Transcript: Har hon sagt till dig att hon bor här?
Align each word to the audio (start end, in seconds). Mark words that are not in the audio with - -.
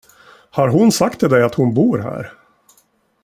Har 0.49 0.67
hon 0.67 0.91
sagt 0.91 1.19
till 1.19 1.29
dig 1.29 1.43
att 1.43 1.55
hon 1.55 1.73
bor 1.73 1.97
här? 1.97 2.33